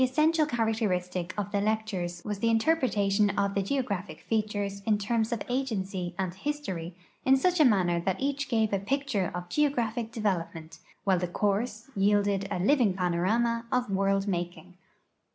ssential 0.01 0.49
characteristic 0.49 1.31
of 1.37 1.51
the 1.51 1.61
lectures 1.61 2.23
was 2.25 2.39
the 2.39 2.49
interpretation 2.49 3.29
of 3.37 3.53
the 3.53 3.61
geograj)hic 3.61 4.19
features 4.21 4.81
in 4.87 4.97
terms 4.97 5.31
of 5.31 5.43
agency 5.47 6.15
and 6.17 6.33
history 6.33 6.95
in 7.23 7.37
such 7.37 7.63
manner 7.63 7.99
that 8.01 8.19
each 8.19 8.49
gave 8.49 8.73
a 8.73 8.79
picture 8.79 9.29
of 9.35 9.47
geographic 9.47 10.11
develoi)ment, 10.11 10.79
while 11.03 11.19
the 11.19 11.27
course 11.27 11.87
}'ielded 11.95 12.47
a 12.49 12.57
living 12.57 12.95
panorama 12.95 13.63
of 13.71 13.91
world 13.91 14.27
making. 14.27 14.73